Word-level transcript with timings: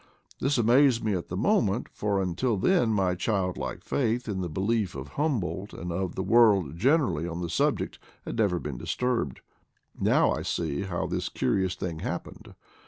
This 0.39 0.57
amazed 0.57 1.03
me 1.03 1.13
at 1.13 1.27
the 1.27 1.37
moment, 1.37 1.87
for 1.93 2.23
until 2.23 2.57
then 2.57 2.89
my 2.89 3.13
child 3.13 3.55
like 3.55 3.83
faith 3.83 4.27
in 4.27 4.41
the 4.41 4.49
belief 4.49 4.95
of 4.95 5.09
Humboldt, 5.09 5.73
and 5.73 5.91
of 5.91 6.15
the 6.15 6.23
world 6.23 6.75
generally, 6.75 7.27
on 7.27 7.41
the 7.43 7.51
subject 7.51 7.99
had 8.25 8.35
never 8.37 8.57
been 8.57 8.79
disturbed 8.79 9.41
Now 9.95 10.31
I 10.31 10.41
see 10.41 10.81
how 10.81 11.05
this 11.05 11.29
curious 11.29 11.75
thing 11.75 11.99
hap 11.99 12.23
pened. 12.25 12.55